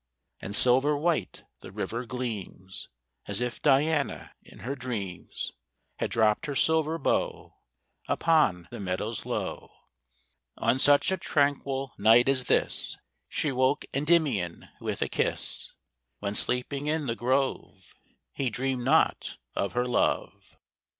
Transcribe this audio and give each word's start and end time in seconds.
5 0.39 0.45
And 0.47 0.55
silver 0.55 0.97
white 0.97 1.43
the 1.59 1.71
river 1.71 2.07
gleams, 2.07 2.89
As 3.27 3.39
if 3.39 3.61
Diana, 3.61 4.33
in 4.41 4.61
her 4.61 4.75
dreams,• 4.75 5.51
Had 5.99 6.09
dropt 6.09 6.47
her 6.47 6.55
silver 6.55 6.97
bow 6.97 7.57
Upon 8.07 8.67
the 8.71 8.79
meadows 8.79 9.27
low. 9.27 9.69
On 10.57 10.79
such 10.79 11.11
a 11.11 11.17
tranquil 11.17 11.93
night 11.99 12.27
as 12.27 12.45
this, 12.45 12.95
io 12.97 13.01
She 13.29 13.51
woke 13.51 13.85
Kndymion 13.93 14.69
with 14.79 15.03
a 15.03 15.07
kis^, 15.07 15.69
When, 16.17 16.33
sleeping 16.33 16.87
in 16.87 17.05
tin 17.05 17.15
grove, 17.15 17.93
He 18.33 18.49
dreamed 18.49 18.83
not 18.83 19.37
of 19.55 19.73
her 19.73 19.85
love. 19.85 20.57